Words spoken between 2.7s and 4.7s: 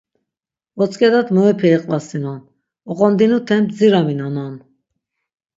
oqondinuten bdziraminonan.